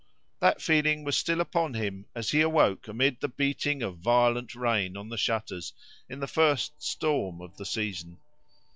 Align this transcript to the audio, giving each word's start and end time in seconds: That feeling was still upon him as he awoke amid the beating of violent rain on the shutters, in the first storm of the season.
That 0.39 0.63
feeling 0.63 1.03
was 1.03 1.15
still 1.15 1.39
upon 1.39 1.75
him 1.75 2.07
as 2.15 2.31
he 2.31 2.41
awoke 2.41 2.87
amid 2.87 3.19
the 3.19 3.27
beating 3.27 3.83
of 3.83 3.99
violent 3.99 4.55
rain 4.55 4.97
on 4.97 5.09
the 5.09 5.15
shutters, 5.17 5.73
in 6.09 6.19
the 6.19 6.25
first 6.27 6.81
storm 6.81 7.39
of 7.39 7.55
the 7.57 7.67
season. 7.67 8.17